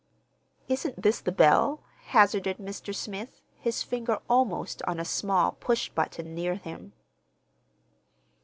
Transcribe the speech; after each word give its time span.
"Isn't 0.67 1.03
this 1.03 1.21
the 1.21 1.31
bell?" 1.31 1.83
hazarded 2.05 2.57
Mr. 2.57 2.91
Smith, 2.95 3.39
his 3.59 3.83
finger 3.83 4.17
almost 4.27 4.81
on 4.87 4.99
a 4.99 5.05
small 5.05 5.51
push 5.51 5.89
button 5.89 6.33
near 6.33 6.55
him. 6.55 6.93